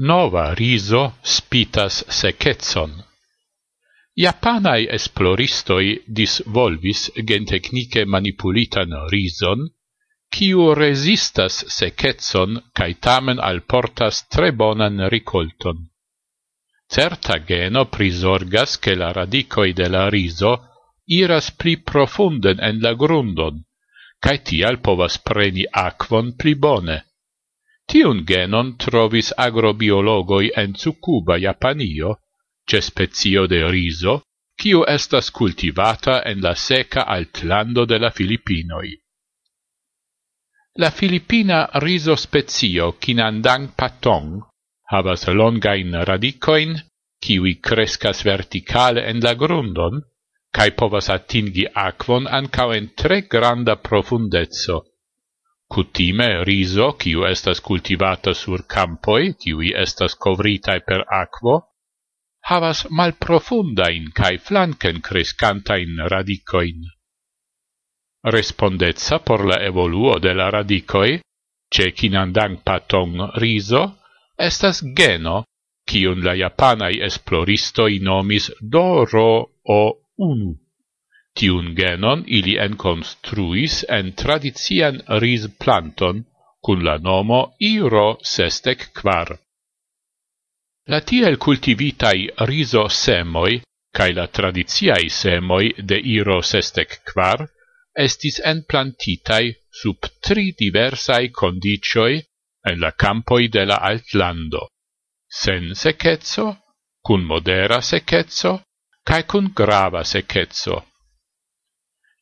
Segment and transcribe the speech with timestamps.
[0.00, 2.92] Nova riso spitas secetson.
[4.14, 9.66] Japanai esploristoi disvolvis gentecnice manipulitan rison,
[10.30, 15.82] kiu resistas secetson cae tamen alportas tre bonan ricolton.
[16.86, 20.52] Certa geno prisorgas che la radicoi de la riso
[21.06, 23.64] iras pli profunden en la grundon,
[24.22, 27.07] cae tial povas preni aquon pli bone.
[27.88, 32.16] Tiun genon trovis agrobiologoi en Tsukuba, Japanio,
[32.68, 34.20] ce spezio de riso,
[34.60, 38.92] kiu estas cultivata en la seca altlando de la Filipinoi.
[40.82, 44.42] La Filipina riso spezio Kinandang Patong
[44.90, 46.76] havas longain radicoin,
[47.20, 50.00] kiwi crescas verticale en la grundon,
[50.54, 54.76] cae povas atingi aquon ancao en tre granda profundezzo,
[55.68, 61.56] Kutime riso, kiu estas cultivata sur campoi, kiui estas covritae per aquo,
[62.48, 66.86] havas malprofundain cae flanken crescantain radicoin.
[68.24, 71.20] Respondezza por la evoluo de la radicoi,
[71.70, 73.82] ce kinandang patong riso,
[74.38, 75.44] estas geno,
[75.88, 79.28] kiun la japanai esploristoi nomis doro
[79.64, 79.80] o
[80.16, 80.52] unu.
[81.38, 86.24] Tiun genon ili enconstruis en tradizian ris planton
[86.64, 89.36] cun la nomo Iro sestec quar.
[90.92, 93.60] La tiel cultivitai riso semoi
[93.96, 97.46] cae la tradiziai semoi de Iro sestec quar
[98.06, 99.44] estis enplantitai
[99.80, 102.20] sub tri diversai condicioi
[102.70, 104.68] en la campoi de la altlando,
[105.42, 106.46] sen secezzo,
[107.06, 108.52] cun modera secezzo,
[109.08, 110.76] cae cun grava secezzo,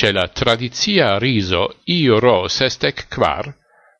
[0.00, 3.54] Ce la tradizia riso iuro sestec quar,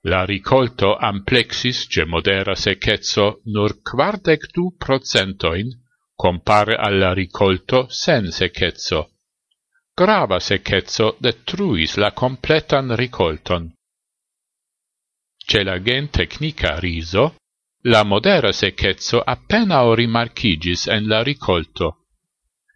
[0.05, 5.69] la ricolto amplexis ce modera secezzo nur quardec du procentoin,
[6.17, 9.11] compare alla ricolto sen secezzo.
[9.95, 13.71] Grava secezzo detruis la completan ricolton.
[15.37, 17.35] Ce la gen tecnica riso,
[17.83, 22.07] la modera secezzo appena o rimarchigis en la ricolto.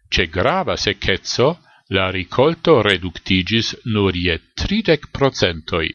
[0.07, 5.91] Ce grava secezzo la ricolto reductigis nur je tridec procentoi.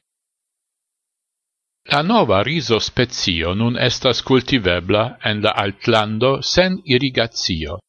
[1.92, 7.80] La nova riso spezio nun estas cultivebla en la altlando sen irrigazio.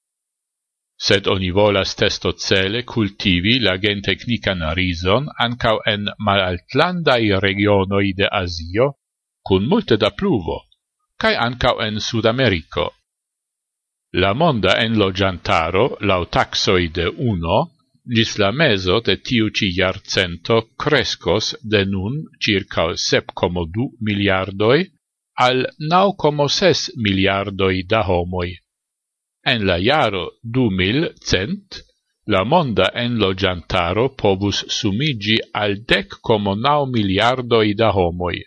[0.98, 8.88] Sed oni volas testo cele cultivi la gentecnican rison ancau en malaltlandai regionoi de Asio,
[9.42, 10.58] cun multe da pluvo,
[11.18, 12.94] cae ancau en Sudamerico.
[14.14, 19.68] La monda en lo giantaro, lau taxoi de uno, gis la meso de tiu ci
[19.78, 24.80] iarcento crescos de nun circa 7,2 miliardoi
[25.48, 28.58] al 9,6 miliardoi da homoi.
[29.46, 31.82] En la iaro 2100,
[32.28, 38.38] la monda en lo giantaro povus sumigi al 10,9 miliardoi da homoi.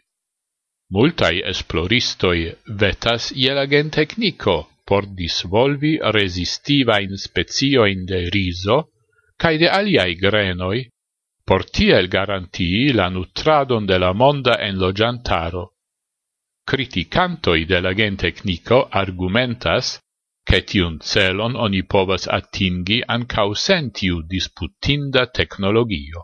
[0.95, 2.41] Multai esploristoi
[2.81, 8.94] vetas je la gentecnico por disvolvi resistiva in spezioin de riso
[9.41, 10.81] cae de aliai grenoi,
[11.47, 15.65] por tiel garantii la nutradon de la monda en lo giantaro.
[16.71, 20.01] Criticantoi de la gentecnico argumentas
[20.49, 26.21] che tiun celon oni povas attingi ancau causentiu disputinda technologio.